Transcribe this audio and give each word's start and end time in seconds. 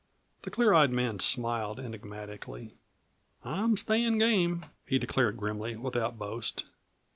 The 0.41 0.49
clear 0.49 0.73
eyed 0.73 0.91
man 0.91 1.19
smiled 1.19 1.79
enigmatically. 1.79 2.73
"I'm 3.45 3.77
stayin' 3.77 4.17
game!" 4.17 4.65
he 4.87 4.97
declared 4.97 5.37
grimly, 5.37 5.75
without 5.75 6.17
boast. 6.17 6.65